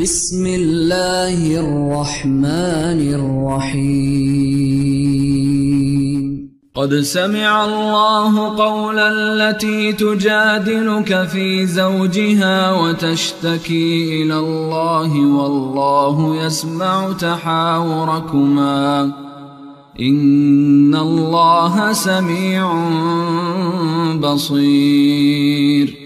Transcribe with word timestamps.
بسم 0.00 0.46
الله 0.46 1.60
الرحمن 1.60 3.00
الرحيم 3.56 4.56
قد 6.74 7.00
سمع 7.00 7.64
الله 7.64 8.56
قول 8.56 8.98
التي 8.98 9.92
تجادلك 9.92 11.28
في 11.28 11.66
زوجها 11.66 12.72
وتشتكي 12.72 14.22
إلى 14.22 14.38
الله 14.38 15.26
والله 15.26 16.44
يسمع 16.44 17.12
تحاوركما. 17.12 19.12
إن 20.00 20.94
الله 20.94 21.92
سميع 21.92 22.72
بصير. 24.20 26.05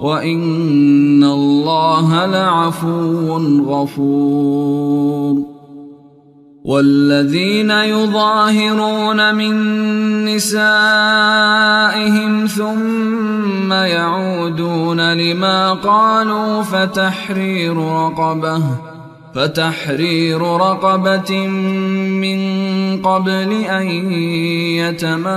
وإن 0.00 1.24
الله 1.24 2.26
لعفو 2.26 3.36
غفور 3.66 5.56
والذين 6.64 7.70
يظاهرون 7.70 9.34
من 9.34 9.54
نسائهم 10.24 11.26
ثم 12.46 13.72
يعودون 13.72 15.12
لما 15.12 15.72
قالوا 15.72 16.62
فتحرير 16.62 17.76
رقبه 17.76 18.62
فتحرير 19.34 20.42
رقبة 20.42 21.46
من 21.46 22.38
قبل 23.02 23.52
أن 23.52 23.86
يتماسا 24.80 25.36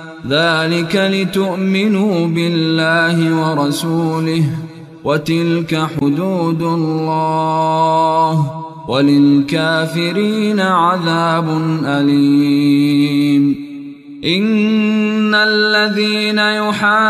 ذلك 0.29 0.95
لتؤمنوا 0.95 2.27
بالله 2.27 3.17
ورسوله 3.41 4.43
وتلك 5.03 5.87
حدود 6.01 6.61
الله 6.61 8.51
وللكافرين 8.87 10.59
عذاب 10.59 11.47
أليم. 11.85 13.71
إن 14.25 15.35
الذين 15.35 16.37
يحادون 16.37 17.09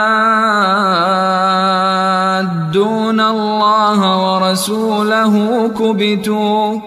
الله 3.19 3.99
ورسوله 4.33 5.67
كبتوا 5.79 6.79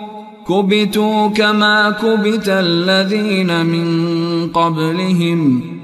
كبتوا 0.49 1.29
كما 1.29 1.91
كبت 1.91 2.49
الذين 2.49 3.67
من 3.67 3.89
قبلهم. 4.49 5.84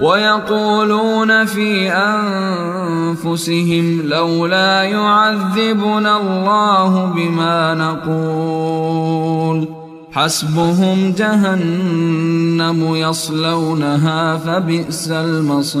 ويقولون 0.00 1.44
في 1.44 1.92
أنفسهم 1.92 4.02
لولا 4.02 4.82
يعذبنا 4.82 6.20
الله 6.20 7.06
بما 7.06 7.74
نقول. 7.74 9.68
حسبهم 10.12 11.14
جهنم 11.18 12.96
يصلونها 12.96 14.36
فبئس 14.36 15.10
المصير. 15.10 15.80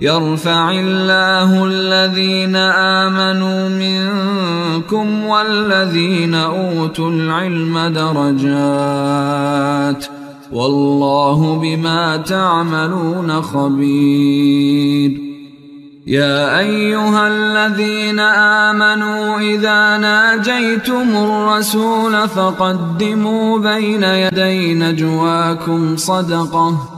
يرفع 0.00 0.70
الله 0.70 1.64
الذين 1.64 2.56
آمنوا 2.56 3.68
منكم 3.68 5.24
والذين 5.24 6.34
أوتوا 6.34 7.10
العلم 7.10 7.78
درجات 7.78 9.26
والله 10.52 11.58
بما 11.62 12.16
تعملون 12.16 13.42
خبير. 13.42 15.10
يا 16.06 16.58
أيها 16.58 17.28
الذين 17.28 18.20
آمنوا 18.70 19.38
إذا 19.38 19.98
ناجيتم 19.98 21.16
الرسول 21.16 22.28
فقدموا 22.28 23.58
بين 23.58 24.02
يدي 24.02 24.74
نجواكم 24.74 25.96
صدقة 25.96 26.97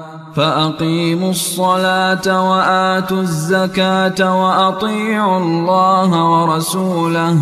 فأقيموا 0.35 1.29
الصلاة 1.29 2.49
وآتوا 2.49 3.21
الزكاة 3.21 4.41
وأطيعوا 4.41 5.37
الله 5.37 6.29
ورسوله 6.29 7.37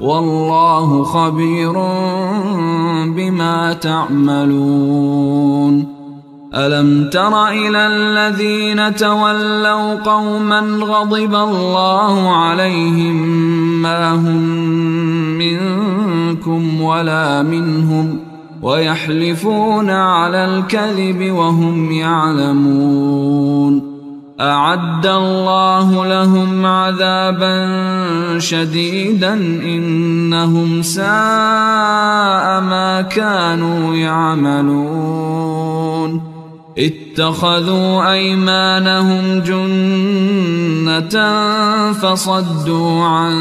والله 0.00 1.04
خبير 1.04 1.72
بما 3.16 3.72
تعملون. 3.72 5.20
ألم 6.54 7.10
تر 7.10 7.48
إلى 7.48 7.86
الذين 7.86 8.94
تولوا 8.94 9.94
قوما 9.94 10.60
غضب 10.60 11.34
الله 11.34 12.30
عليهم 12.36 13.16
ما 13.82 14.12
هم 14.14 14.42
منكم 15.38 16.82
ولا 16.82 17.42
منهم 17.42 18.20
ۖ 18.26 18.29
ويحلفون 18.62 19.90
على 19.90 20.44
الكذب 20.44 21.32
وهم 21.32 21.92
يعلمون. 21.92 23.90
أعد 24.40 25.06
الله 25.06 26.06
لهم 26.06 26.66
عذابا 26.66 27.68
شديدا 28.38 29.32
إنهم 29.64 30.82
ساء 30.82 32.60
ما 32.60 33.06
كانوا 33.10 33.94
يعملون. 33.94 35.50
اتخذوا 36.78 38.12
أيمانهم 38.12 39.40
جنة 39.40 41.14
فصدوا 41.92 43.04
عن 43.04 43.32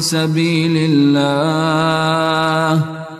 سبيل 0.00 0.90
الله. 0.90 2.97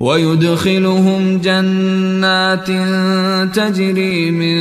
ويدخلهم 0.00 1.38
جنات 1.38 2.70
تجري 3.56 4.30
من 4.30 4.58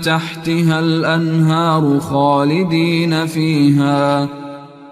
تحتها 0.00 0.80
الأنهار 0.80 2.00
خالدين 2.00 3.26
فيها. 3.26 4.28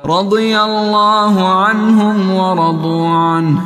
رضي 0.06 0.61
الله 0.61 1.49
عنهم 1.49 2.30
ورضوا 2.30 3.08
عنه. 3.08 3.61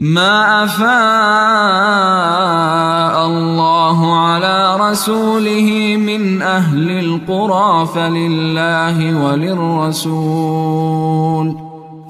ما 0.00 0.64
أفاء 0.64 0.88
الله 3.26 4.16
على 4.16 4.76
رسوله 4.90 5.96
من 5.96 6.42
أهل 6.42 6.90
القرى 6.90 7.86
فلله 7.94 9.24
وللرسول 9.24 10.48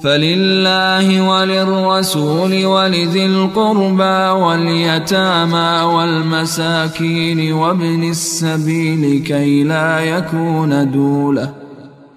فلله 0.03 1.29
وللرسول 1.29 2.65
ولذي 2.65 3.25
القربى 3.25 4.43
واليتامى 4.43 5.81
والمساكين 5.95 7.53
وابن 7.53 8.03
السبيل 8.03 9.23
كي 9.23 9.63
لا 9.63 9.99
يكون 9.99 10.91
دولة. 10.91 11.58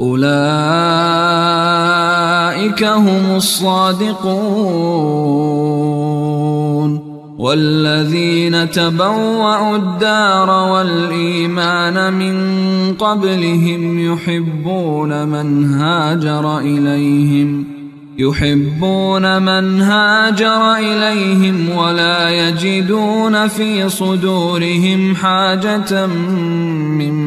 أولئك 0.00 0.26
هم 2.84 3.36
الصادقون 3.36 4.56
والذين 7.38 8.70
تبوأوا 8.70 9.76
الدار 9.76 10.50
والإيمان 10.70 12.12
من 12.12 12.36
قبلهم 12.94 14.12
يحبون 14.12 15.28
من 15.28 15.74
هاجر 15.74 16.58
إليهم 16.58 17.64
يحبون 18.18 19.42
من 19.42 19.82
هاجر 19.82 20.74
إليهم 20.74 21.76
ولا 21.76 22.30
يجدون 22.30 23.48
في 23.48 23.88
صدورهم 23.88 25.14
حاجة 25.14 26.06
مما 26.06 27.25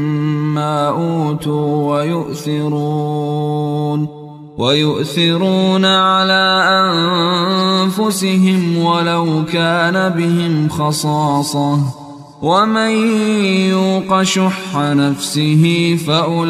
أوتوا 0.90 2.00
ويؤثرون 2.02 3.40
ويؤثرون 4.58 5.86
على 5.86 6.64
أنفسهم 7.88 8.86
ولو 8.86 9.46
كان 9.54 10.10
بهم 10.10 10.70
خصاصة. 10.70 11.80
ومن 12.42 12.90
يوق 13.70 14.22
شح 14.24 14.76
نفسه 14.76 15.96
فأولئك 16.08 16.50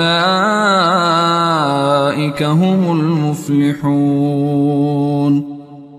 هم 2.43 2.91
المفلحون. 2.91 3.99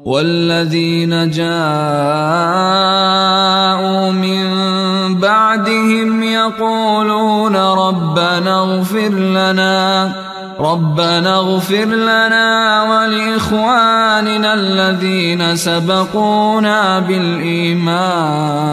والذين 0.05 1.31
جاءوا 1.31 1.51
من 4.13 4.41
بعدهم 5.21 6.23
يقولون 6.23 7.57
ربنا 7.57 8.61
اغفر 8.63 9.09
لنا 9.09 10.13
ربنا 10.61 11.37
اغفر 11.37 11.85
لنا 11.85 12.83
ولإخواننا 12.83 14.55
الذين 14.55 15.57
سبقونا 15.57 16.99
بالإيمان. 16.99 18.71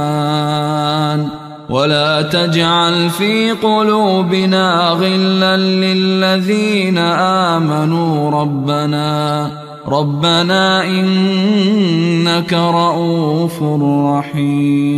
ولا 1.70 2.22
تجعل 2.22 3.10
في 3.10 3.52
قلوبنا 3.52 4.90
غلا 4.90 5.58
للذين 5.58 6.98
آمنوا 7.58 8.42
ربنا 8.42 9.67
ربنا 9.88 10.86
إنك 10.86 12.54
رؤوف 12.54 13.64
رحيم. 14.18 14.98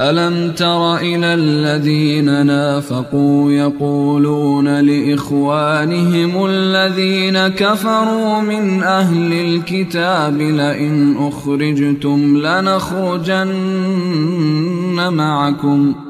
ألم 0.00 0.52
تر 0.52 0.96
إلى 0.96 1.34
الذين 1.34 2.46
نافقوا 2.46 3.52
يقولون 3.52 4.80
لإخوانهم 4.80 6.46
الذين 6.46 7.48
كفروا 7.48 8.40
من 8.40 8.82
أهل 8.82 9.32
الكتاب 9.32 10.40
لئن 10.40 11.16
أخرجتم 11.18 12.36
لنخرجن 12.36 13.48
معكم 15.12 15.94
ۖ. 16.06 16.09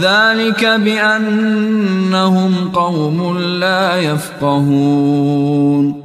ذلك 0.00 0.64
بأنهم 0.64 2.70
قوم 2.74 3.38
لا 3.38 3.96
يفقهون. 3.96 6.04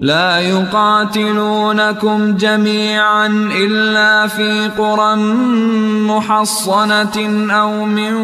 لا 0.00 0.40
يقاتلونكم 0.40 2.36
جميعا 2.36 3.26
إلا 3.56 4.26
في 4.26 4.70
قرى 4.78 5.16
محصنة 6.06 7.46
أو 7.50 7.84
من 7.84 8.14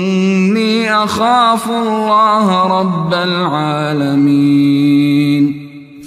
أخاف 0.91 1.69
الله 1.69 2.79
رب 2.79 3.13
العالمين 3.13 4.61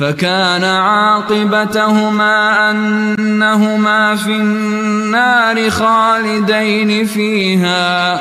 فكان 0.01 0.65
عاقبتهما 0.65 2.35
أنهما 2.71 4.17
في 4.17 4.37
النار 4.37 5.71
خالدين 5.71 7.07
فيها 7.07 8.21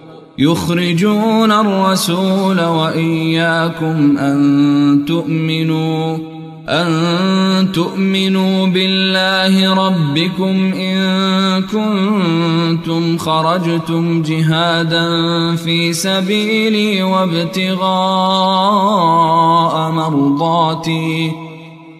يخرجون 0.41 1.51
الرسول 1.51 2.61
وإياكم 2.61 4.17
أن 4.17 5.05
تؤمنوا 5.07 6.17
أن 6.69 7.71
تؤمنوا 7.71 8.67
بالله 8.67 9.73
ربكم 9.87 10.73
إن 10.73 11.61
كنتم 11.61 13.17
خرجتم 13.17 14.21
جهادا 14.21 15.05
في 15.55 15.93
سبيلي 15.93 17.03
وابتغاء 17.03 17.81
مرضاتي. 19.91 21.31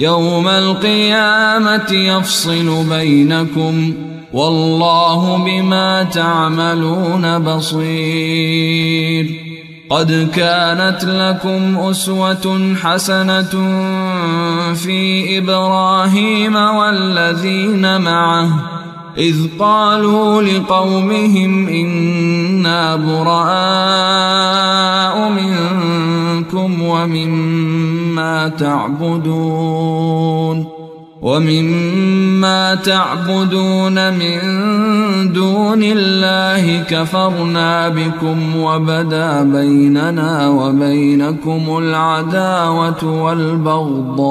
يوم 0.00 0.48
القيامة 0.48 1.92
يفصل 1.92 2.84
بينكم 2.88 3.94
والله 4.32 5.36
بما 5.44 6.02
تعملون 6.02 7.38
بصير. 7.38 9.30
قد 9.90 10.30
كانت 10.34 11.04
لكم 11.04 11.78
أسوة 11.78 12.74
حسنة 12.82 13.50
في 14.74 15.38
إبراهيم 15.38 16.56
والذين 16.56 18.00
معه 18.00 18.79
إذ 19.18 19.36
قالوا 19.58 20.42
لقومهم 20.42 21.68
إنا 21.68 22.96
براء 22.96 24.40
منكم 25.30 26.82
ومما 26.82 28.48
تعبدون 28.48 30.00
ومما 31.22 32.74
تعبدون 32.74 34.14
من 34.14 34.38
دون 35.32 35.82
الله 35.82 36.82
كفرنا 36.82 37.88
بكم 37.88 38.56
وبدا 38.56 39.42
بيننا 39.42 40.48
وبينكم 40.48 41.78
العداوة 41.78 43.22
والبغضاء 43.22 44.30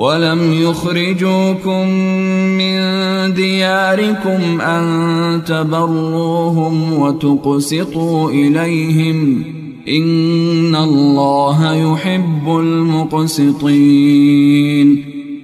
ولم 0.00 0.52
يخرجوكم 0.52 1.88
من 2.58 2.80
دياركم 3.34 4.60
أن 4.60 5.42
تبروهم 5.46 6.92
وتقسطوا 6.92 8.30
إليهم 8.30 9.44
إن 9.88 10.76
الله 10.76 11.74
يحب 11.74 12.48
المقسطين 12.48 13.90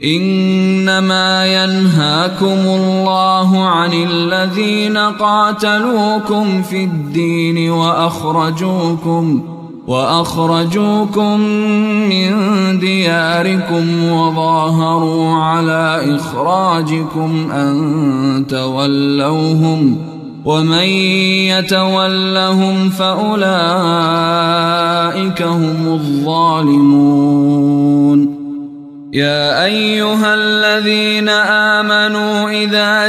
إنما 0.05 1.47
ينهاكم 1.47 2.59
الله 2.67 3.67
عن 3.67 3.93
الذين 3.93 4.97
قاتلوكم 4.97 6.63
في 6.63 6.85
الدين 6.85 7.71
وأخرجوكم 7.71 9.56
وأخرجوكم 9.87 11.41
من 12.09 12.33
دياركم 12.79 14.13
وظاهروا 14.13 15.35
على 15.35 16.17
إخراجكم 16.17 17.51
أن 17.51 18.47
تولوهم 18.49 19.99
ومن 20.45 20.89
يتولهم 21.55 22.91
فأولئك 22.91 23.43
هم 25.43 25.89
الظالمون. 25.93 27.57
يا 29.13 29.65
أيها 29.65 30.35
الذين 30.35 31.29
آمنوا 31.79 32.51
إذا 32.51 33.09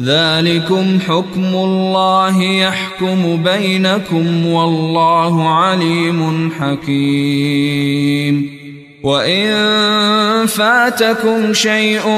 ذلكم 0.00 0.98
حكم 1.08 1.54
الله 1.54 2.42
يحكم 2.42 3.42
بينكم 3.42 4.46
والله 4.46 5.48
عليم 5.48 6.50
حكيم. 6.60 8.56
وإن 9.02 10.46
فاتكم 10.46 11.52
شيء 11.52 12.08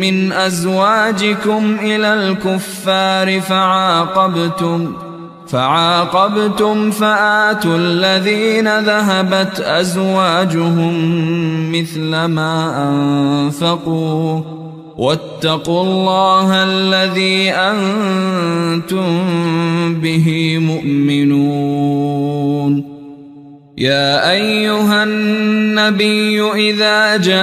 من 0.00 0.32
أزواجكم 0.32 1.76
إلى 1.82 2.14
الكفار 2.14 3.40
فعاقبتم 3.40 4.92
فعاقبتم 5.48 6.90
فآتوا 6.90 7.76
الذين 7.76 8.78
ذهبت 8.78 9.60
أزواجهم 9.60 10.94
مثل 11.72 12.24
ما 12.24 12.88
أنفقوا. 12.88 14.61
واتقوا 15.02 15.82
الله 15.82 16.64
الذي 16.64 17.50
أنتم 17.50 19.08
به 19.94 20.58
مؤمنون. 20.58 22.22
يا 23.78 24.30
أيها 24.30 25.02
النبي 25.02 26.52
إذا 26.52 27.16
جاءك 27.16 27.42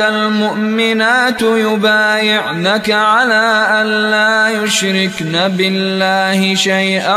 المؤمنات 0.00 1.42
يبايعنك 1.42 2.90
على 2.90 3.66
أن 3.80 3.86
لا 3.86 4.62
يشركن 4.62 5.48
بالله 5.48 6.54
شيئا 6.54 7.16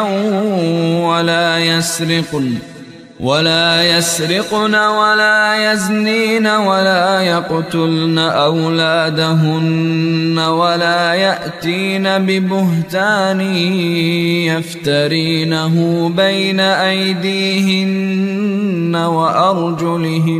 ولا 1.07 1.59
يسرقن. 1.59 2.57
ولا 3.19 3.97
يسرقن 3.97 4.75
ولا 4.75 5.71
يزنين 5.71 6.47
ولا 6.47 7.21
يقتلن 7.21 8.17
أولادهن 8.19 9.59
ولا 10.39 11.13
يأتين 11.13 12.03
ببهتان 12.03 13.41
يفترينه 14.47 16.09
بين 16.15 16.59
أيديهن 16.59 18.15
وأرجلهن. 18.95 20.39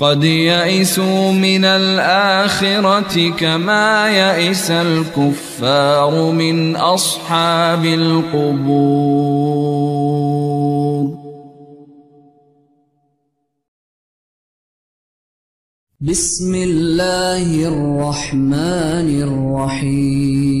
قد 0.00 0.24
يئسوا 0.24 1.32
من 1.32 1.64
الآخرة 1.64 3.30
كما 3.36 4.08
يئس 4.08 4.70
الكفار 4.70 6.32
من 6.32 6.76
أصحاب 6.76 7.84
القبور. 7.84 9.20
بسم 16.00 16.54
الله 16.54 17.68
الرحمن 17.68 19.08
الرحيم. 19.28 20.60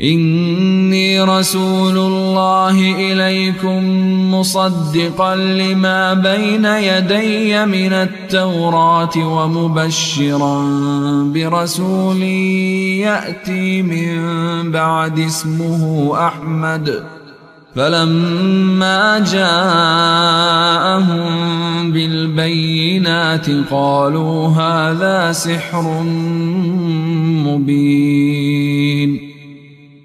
إني 0.00 1.20
رسول 1.20 1.98
الله 1.98 2.94
إليكم 2.94 3.84
مصدقا 4.34 5.36
لما 5.36 6.14
بين 6.14 6.64
يدي 6.64 7.66
من 7.66 7.92
التوراة 7.92 9.16
ومبشرا 9.16 10.62
برسول 11.34 12.22
يأتي 13.02 13.82
من 13.82 14.18
بعد 14.70 15.18
اسمه 15.18 16.14
أحمد. 16.26 17.04
فلما 17.74 19.18
جاءهم 19.18 20.72
بالبينات 21.92 23.46
قالوا 23.70 24.48
هذا 24.48 25.32
سحر 25.32 26.02
مبين. 27.46 29.27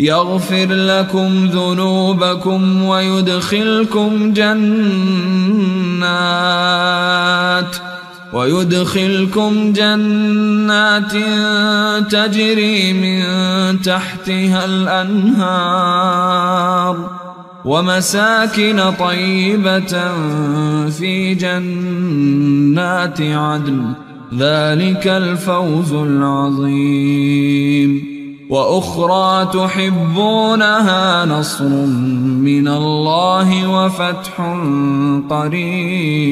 يغفر 0.00 0.66
لكم 0.66 1.46
ذنوبكم 1.46 2.82
ويدخلكم 2.82 4.32
جنات 4.32 4.96
ويدخلكم 8.32 9.72
جنات 9.72 11.12
تجري 12.10 12.92
من 12.92 13.22
تحتها 13.82 14.64
الأنهار 14.64 15.98
ومساكن 17.64 18.92
طيبة 18.98 20.12
في 20.90 21.34
جنات 21.34 23.20
عدن. 23.20 23.92
ذلك 24.34 25.06
الفوز 25.06 25.92
العظيم. 25.92 27.38
وأخرى 28.50 29.48
تحبونها 29.52 31.24
نصر 31.24 31.68
من 32.44 32.68
الله 32.68 33.68
وفتح 33.68 34.40
قريب. 35.30 36.28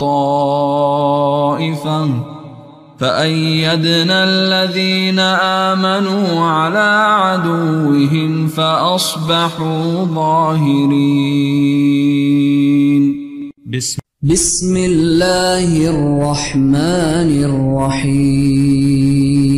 طائفة 0.00 1.88
فأيدنا 2.98 4.24
الذين 4.24 5.18
آمنوا 5.18 6.40
على 6.40 7.18
عدوهم 7.22 8.46
فأصبحوا 8.46 10.04
ظاهرين. 10.04 10.98
بسم 13.66 13.98
بسم 14.22 14.76
الله 14.76 15.90
الرحمن 15.94 17.30
الرحيم. 17.50 19.57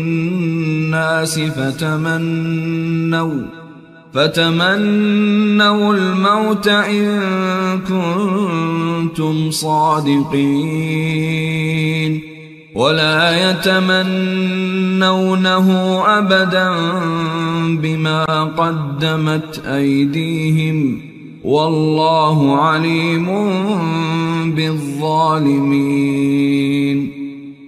فتمنوا 1.55 3.33
فتمنوا 4.13 5.93
الموت 5.93 6.67
إن 6.67 7.21
كنتم 7.79 9.51
صادقين 9.51 11.01
ولا 12.75 13.49
يتمنونه 13.51 14.91
أبدا 16.05 16.71
بما 17.81 18.25
قدمت 18.43 19.61
أيديهم 19.65 21.01
والله 21.43 22.57
عليم 22.57 23.25
بالظالمين 24.55 26.01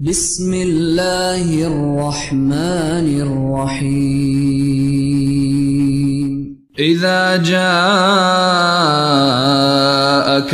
بسم 0.00 0.54
الله 0.54 1.66
الرحمن 1.66 3.06
الرحيم 3.26 4.38
إذا 6.78 7.36
جاءك 7.36 7.58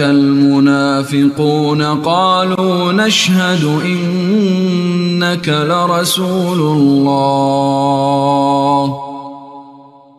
المنافقون 0.01 1.83
قالوا 1.83 2.93
نشهد 2.93 3.65
إنك 3.85 5.49
لرسول 5.49 6.61
الله. 6.61 7.85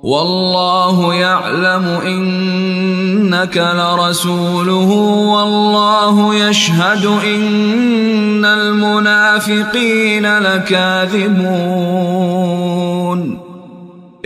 والله 0.05 1.13
يعلم 1.13 1.85
إنك 2.05 3.57
لرسوله 3.57 4.91
والله 5.33 6.35
يشهد 6.35 7.05
إن 7.05 8.45
المنافقين 8.45 10.37
لكاذبون. 10.37 11.45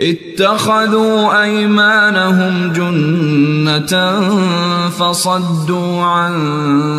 اتخذوا 0.00 1.42
أيمانهم 1.42 2.72
جنة 2.72 4.20
فصدوا 4.88 6.02
عن 6.02 6.34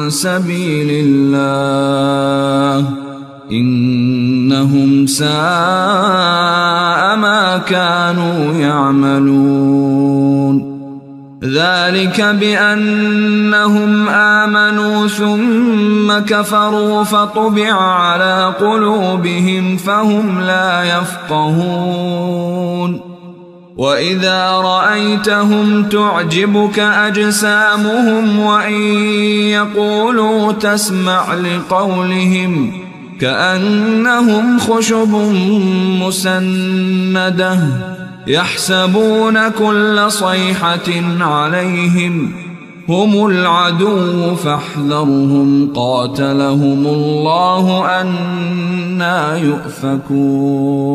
سبيل 0.09 1.05
الله. 1.05 3.01
إنهم 3.52 5.06
ساء 5.08 5.28
ما 7.16 7.62
كانوا 7.68 8.54
يعملون. 8.54 9.91
ذلك 11.43 12.22
بأنهم 12.22 14.10
آمنوا 14.10 15.08
ثم 15.08 16.20
كفروا 16.20 17.04
فطبع 17.04 17.74
على 17.74 18.54
قلوبهم 18.60 19.78
فهم 19.78 20.41
لا 20.41 20.84
يفقهون. 20.84 22.52
وإذا 23.78 24.49
رأيتهم 24.52 25.84
تعجبك 25.84 26.80
أجسامهم 26.80 28.39
وإن 28.39 28.82
يقولوا 29.49 30.52
تسمع 30.52 31.34
لقولهم 31.34 32.80
كأنهم 33.22 34.59
خشب 34.59 35.15
مسندة 36.01 37.59
يحسبون 38.28 39.49
كل 39.49 40.05
صيحة 40.07 41.22
عليهم 41.22 42.32
هم 42.89 43.26
العدو 43.26 44.36
فاحذرهم 44.36 45.74
قاتلهم 45.76 46.88
الله 46.88 47.86
أنا 48.01 49.38
يؤفكون 49.38 50.91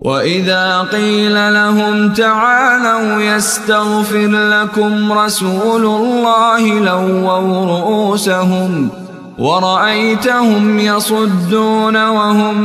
وإذا 0.00 0.80
قيل 0.80 1.54
لهم 1.54 2.12
تعالوا 2.12 3.22
يستغفر 3.22 4.28
لكم 4.28 5.12
رسول 5.12 5.84
الله 5.84 6.80
لووا 6.80 7.66
رؤوسهم 7.66 9.05
ورأيتهم 9.38 10.78
يصدون 10.78 12.08
وهم 12.08 12.56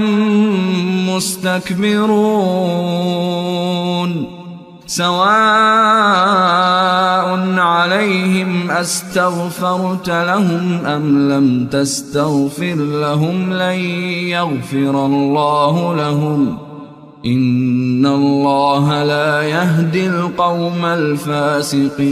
مستكبرون. 1.15 2.41
سواء 4.87 5.19
عليهم 7.59 8.71
أستغفرت 8.71 10.09
لهم 10.09 10.85
أم 10.85 11.31
لم 11.31 11.67
تستغفر 11.71 12.75
لهم 12.75 13.53
لن 13.53 13.79
يغفر 14.29 15.05
الله 15.05 15.95
لهم. 15.95 16.57
إن 17.25 18.05
الله 18.05 19.03
لا 19.03 19.41
يهدي 19.41 20.07
القوم 20.07 20.85
الفاسقين. 20.85 22.11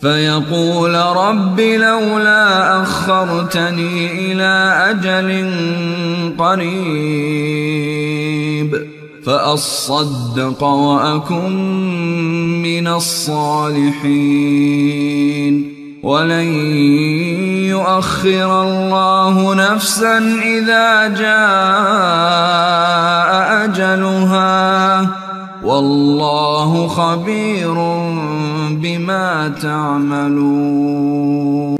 فيقول 0.00 0.94
رب 0.94 1.60
لولا 1.60 2.82
أخرتني 2.82 4.32
إلى 4.32 4.74
أجل 4.90 5.50
قريب. 6.38 7.72
فأصدق 9.26 10.64
وأكن 10.64 11.52
من 12.62 12.86
الصالحين. 12.86 15.71
ولن 16.02 16.50
يؤخر 17.70 18.50
الله 18.62 19.54
نفسا 19.54 20.18
إذا 20.42 21.14
جاء 21.14 23.30
أجلها. 23.64 25.10
والله 25.64 26.86
خبير 26.86 27.74
بما 28.82 29.48
تعملون. 29.62 31.76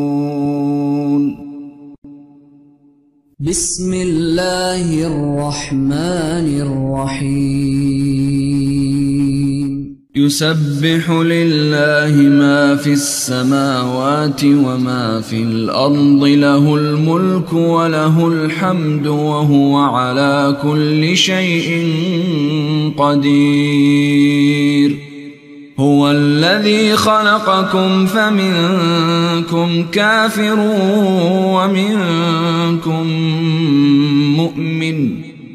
بسم 3.40 3.94
الله 3.94 5.06
الرحمن 5.06 6.60
الرحيم. 6.62 8.81
يسبح 10.16 11.10
لله 11.10 12.16
ما 12.16 12.76
في 12.76 12.92
السماوات 12.92 14.44
وما 14.44 15.20
في 15.20 15.42
الأرض 15.42 16.24
له 16.24 16.76
الملك 16.76 17.52
وله 17.52 18.28
الحمد 18.28 19.06
وهو 19.06 19.76
على 19.76 20.56
كل 20.62 21.16
شيء 21.16 21.94
قدير. 22.96 24.96
هو 25.78 26.10
الذي 26.10 26.96
خلقكم 26.96 28.06
فمنكم 28.06 29.84
كافر 29.92 30.56
ومنكم 31.56 33.06
مؤمن. 34.36 35.31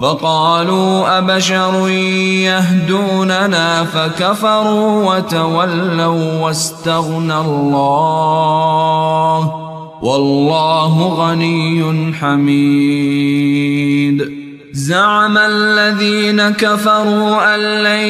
فقالوا 0.00 1.18
أبشر 1.18 1.88
يهدوننا 1.88 3.84
فكفروا 3.84 5.14
وتولوا 5.14 6.40
واستغنى 6.40 7.40
الله 7.40 9.52
والله 10.02 11.02
غني 11.02 12.12
حميد. 12.20 13.66
زعم 14.76 15.38
الذين 15.38 16.50
كفروا 16.50 17.54
أن 17.54 17.60
لن 17.60 18.08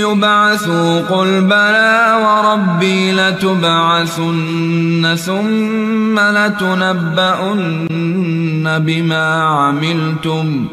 يبعثوا 0.00 1.00
قل 1.00 1.40
بلى 1.40 2.16
وربي 2.24 3.12
لتبعثن 3.12 5.16
ثم 5.16 6.18
لتنبؤن 6.18 7.58
بما 8.78 9.44
عملتم 9.44 10.66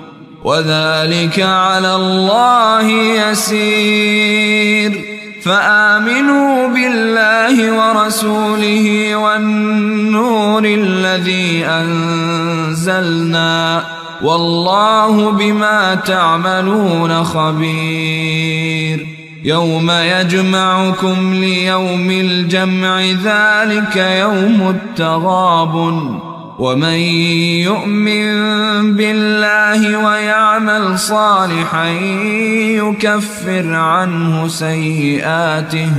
وذلك 0.44 1.40
على 1.40 1.96
الله 1.96 2.92
يسير. 3.32 5.02
فآمنوا 5.44 6.68
بالله 6.68 7.72
ورسوله 7.72 9.16
والنور 9.16 10.66
الذي 10.66 11.66
أنزلنا. 11.66 13.84
والله 14.24 15.32
بما 15.32 15.96
تعملون 15.96 17.24
خبير. 17.24 19.08
يوم 19.44 19.92
يجمعكم 19.92 21.34
ليوم 21.34 22.12
الجمع 22.12 23.02
ذلك 23.02 23.96
يوم 23.96 24.70
التغابن. 24.70 26.33
ومن 26.60 27.00
يؤمن 27.66 28.96
بالله 28.96 29.98
ويعمل 29.98 31.00
صالحا 31.00 31.90
يكفر 32.78 33.74
عنه 33.74 34.48
سيئاته 34.48 35.90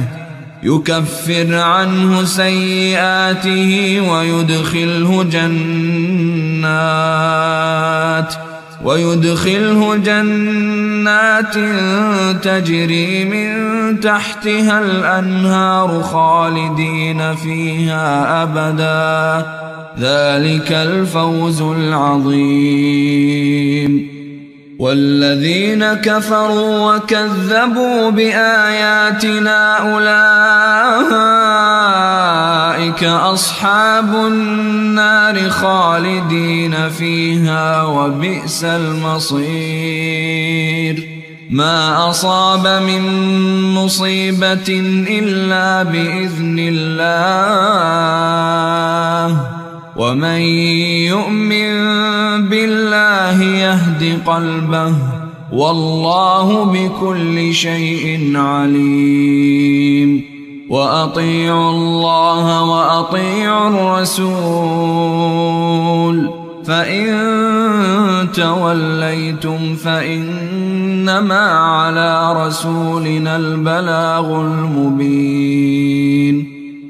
يكفر 0.62 1.55
عنه 1.55 2.24
سيئاته 2.24 4.00
ويدخله 4.11 5.22
جنات 5.22 6.55
ويدخله 8.84 9.96
جنات 9.96 11.55
تجري 12.44 13.24
من 13.24 13.55
تحتها 14.00 14.80
الأنهار 14.80 16.02
خالدين 16.02 17.34
فيها 17.34 18.42
أبدا. 18.42 19.64
ذلك 20.01 20.72
الفوز 20.72 21.62
العظيم. 21.62 23.14
والذين 24.78 25.95
كفروا 25.95 26.95
وكذبوا 26.95 28.11
بآياتنا 28.11 29.78
أولئك 32.74 33.05
أصحاب 33.05 34.14
النار 34.14 35.51
خالدين 35.51 36.90
فيها 36.90 37.82
وبئس 37.82 38.64
المصير. 38.64 39.45
ما 41.51 42.11
أصاب 42.11 42.82
من 42.82 43.03
مصيبة 43.74 44.68
إلا 45.09 45.82
بإذن 45.82 46.57
الله. 46.59 47.14
ومن 49.97 50.40
يؤمن 51.07 51.74
بالله 52.49 53.42
يهد 53.42 54.18
قلبه 54.26 54.95
والله 55.53 56.64
بكل 56.64 57.55
شيء 57.55 58.32
عليم. 58.36 60.24
وأطيعوا 60.70 61.70
الله 61.70 62.64
وأطيعوا 62.64 63.68
الرسول. 63.68 65.24
فإن 66.64 67.09
توليتم 68.34 69.74
فإنما 69.74 71.51
على 71.51 72.47
رسولنا 72.47 73.36
البلاغ 73.36 74.40
المبين. 74.40 76.53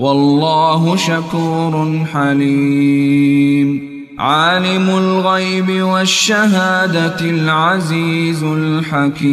والله 0.00 0.96
شكور 0.96 2.04
حليم. 2.12 3.90
عالم 4.18 4.90
الغيب 4.90 5.82
والشهادة 5.82 7.20
العزيز 7.20 8.42
الحكيم. 8.42 9.30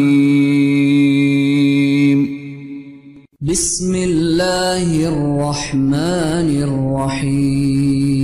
بسم 3.42 3.96
الله 3.96 5.08
الرحمن 5.08 6.64
الرحيم. 6.64 8.18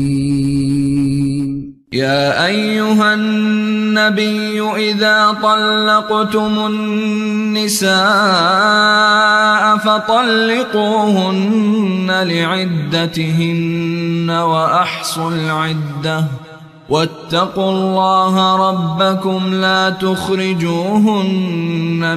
يا 1.93 2.45
أيها 2.45 3.13
النبي 3.13 4.61
إذا 4.61 5.37
طلقتم 5.43 6.65
النساء 6.65 7.93
فطلقوهن 9.77 11.43
لعدتهن 12.23 14.29
وأحصوا 14.29 15.31
العدة. 15.31 16.25
واتقوا 16.89 17.71
الله 17.71 18.55
ربكم 18.69 19.53
لا 19.53 19.89
تخرجوهن 19.89 21.39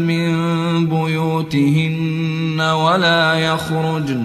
من 0.03 0.87
بيوتهن 0.87 2.61
ولا 2.61 3.35
يخرجن. 3.35 4.25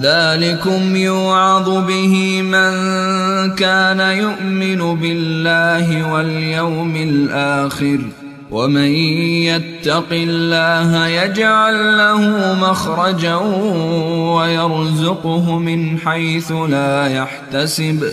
ذلكم 0.00 0.96
يوعظ 0.96 1.68
به 1.86 2.42
من 2.42 2.74
كان 3.54 4.00
يؤمن 4.00 5.00
بالله 5.00 6.12
واليوم 6.12 6.96
الآخر 6.96 7.98
ومن 8.50 8.90
يتق 9.48 10.12
الله 10.12 11.06
يجعل 11.06 11.98
له 11.98 12.54
مخرجا 12.60 13.34
ويرزقه 14.36 15.58
من 15.58 15.98
حيث 15.98 16.52
لا 16.52 17.06
يحتسب 17.06 18.04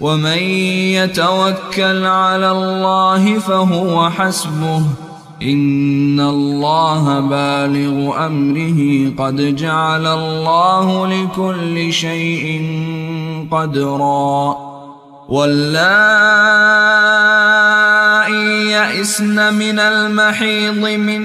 ومن 0.00 0.38
يتوكل 0.98 2.06
على 2.06 2.50
الله 2.50 3.38
فهو 3.38 4.10
حسبه 4.10 4.82
إن 5.44 6.20
الله 6.20 7.20
بالغ 7.20 8.26
أمره 8.26 9.10
قد 9.18 9.56
جعل 9.56 10.06
الله 10.06 11.06
لكل 11.06 11.92
شيء 11.92 12.62
قدرا 13.50 14.56
واللائي 15.28 16.64
يئسن 18.70 19.54
من 19.54 19.78
المحيض 19.78 20.88
من 20.88 21.22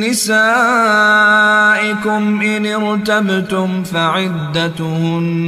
نسائكم 0.00 0.42
إن 2.42 2.66
ارتبتم 2.66 3.82
فعدتهن 3.82 5.42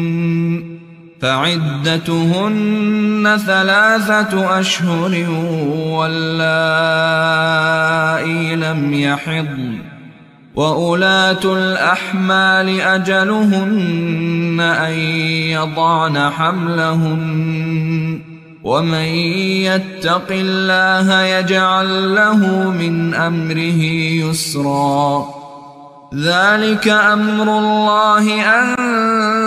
فعدتهن 1.24 3.24
ثلاثة 3.46 4.60
أشهر 4.60 5.26
واللائي 5.88 6.36
لم 8.56 8.94
يحضن 8.94 9.78
وأولاة 10.54 11.44
الأحمال 11.44 12.80
أجلهن 12.80 14.60
أن 14.60 14.92
يضعن 15.56 16.30
حملهن 16.30 18.20
ومن 18.64 19.08
يتق 19.64 20.28
الله 20.30 21.22
يجعل 21.22 22.14
له 22.14 22.70
من 22.70 23.14
أمره 23.14 23.82
يسرا 24.24 25.26
ذلك 26.14 26.88
أمر 26.88 27.58
الله 27.58 28.42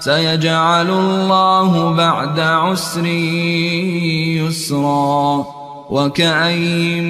سيجعل 0.00 0.90
الله 0.90 1.94
بعد 1.94 2.40
عسر 2.40 3.06
يسرا 4.36 5.46
وكأين 5.90 7.04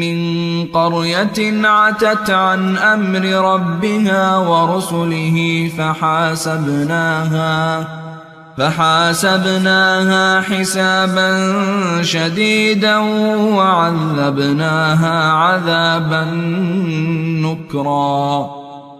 من 0.00 0.20
قرية 0.66 1.68
عتت 1.68 2.30
عن 2.30 2.76
أمر 2.76 3.52
ربها 3.54 4.36
ورسله 4.36 5.70
فحاسبناها 5.78 7.50
فحاسبناها 8.58 10.40
حسابا 10.40 11.52
شديدا 12.02 12.96
وعذبناها 13.56 15.32
عذابا 15.32 16.24
نكرا 17.40 18.59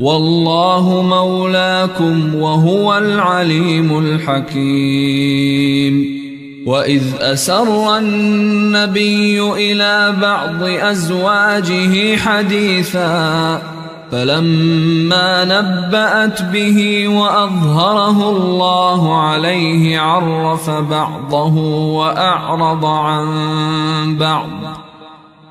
والله 0.00 1.02
مولاكم 1.02 2.34
وهو 2.34 2.98
العليم 2.98 3.98
الحكيم. 3.98 5.28
وإذ 6.66 7.02
أسر 7.20 7.98
النبي 7.98 9.40
إلى 9.40 10.14
بعض 10.22 10.62
أزواجه 10.62 12.16
حديثا 12.16 13.62
فلما 14.12 15.44
نبأت 15.44 16.42
به 16.42 17.08
وأظهره 17.08 18.30
الله 18.30 19.18
عليه 19.20 19.98
عرف 19.98 20.70
بعضه 20.70 21.54
وأعرض 21.94 22.84
عن 22.84 23.26
بعض. 24.16 24.87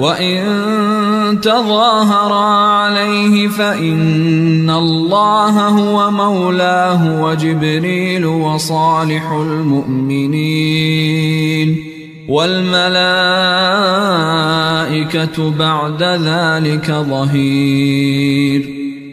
وإن 0.00 1.40
تظاهرا 1.42 2.44
عليه 2.44 3.48
فإن 3.48 4.70
الله 4.70 5.68
هو 5.68 6.10
مولاه 6.10 7.22
وجبريل 7.22 8.26
وصالح 8.26 9.30
المؤمنين 9.32 10.56
والملائكة 12.28 12.90
بعد 15.58 16.02
ذلك 16.02 16.90
ظهير 16.90 18.79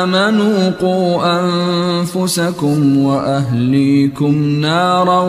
آمنوا 0.00 0.70
قوا 0.80 1.40
أنفسكم 1.40 2.98
وأهليكم 2.98 4.34
نارا 4.60 5.20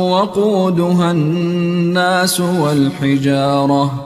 وقودها 0.00 1.10
الناس 1.10 2.40
والحجارة. 2.40 4.05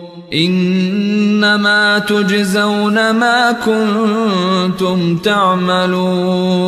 إنما 0.33 1.99
تجزون 1.99 3.11
ما 3.11 3.51
كنتم 3.51 5.17
تعملون. 5.17 6.61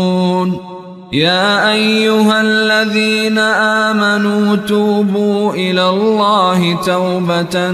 يا 1.14 1.72
أيها 1.72 2.42
الذين 2.42 3.38
آمنوا 3.38 4.56
توبوا 4.56 5.54
إلى 5.54 5.90
الله 5.90 6.80
توبة 6.86 7.72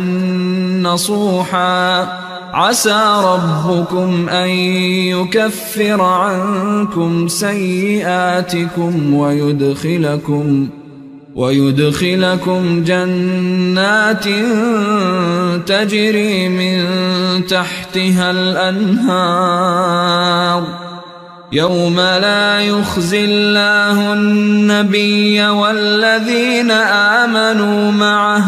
نصوحا. 0.81 2.07
عسى 2.53 3.01
ربكم 3.23 4.29
أن 4.29 4.49
يكفر 4.49 6.01
عنكم 6.01 7.27
سيئاتكم 7.27 9.13
ويدخلكم 9.13 10.69
ويدخلكم 11.35 12.83
جنات 12.83 14.25
تجري 15.67 16.49
من 16.49 16.85
تحتها 17.47 18.31
الأنهار. 18.31 19.59
يوم 21.51 21.95
لا 21.95 22.61
يخزي 22.61 23.25
الله 23.25 24.13
النبي 24.13 25.47
والذين 25.47 26.71
آمنوا 27.21 27.91
معه. 27.91 28.43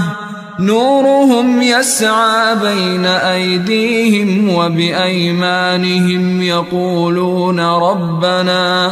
نورهم 0.60 1.62
يسعى 1.62 2.56
بين 2.56 3.06
أيديهم 3.06 4.50
وبأيمانهم 4.56 6.42
يقولون 6.42 7.60
ربنا 7.60 8.92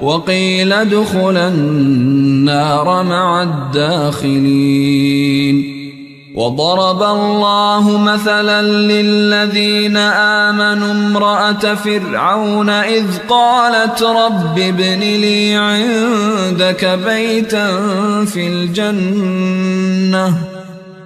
وقيل 0.00 0.72
ادخلا 0.72 1.48
النار 1.48 3.02
مع 3.02 3.42
الداخلين. 3.42 4.98
وضرب 6.34 7.02
الله 7.02 7.98
مثلا 7.98 8.62
للذين 8.62 9.96
آمنوا 9.96 10.92
امرأة 10.92 11.74
فرعون 11.74 12.70
إذ 12.70 13.06
قالت 13.28 14.02
رب 14.02 14.58
ابن 14.58 15.00
لي 15.00 15.54
عندك 15.54 16.98
بيتا 17.06 17.66
في 18.24 18.48
الجنة. 18.48 20.34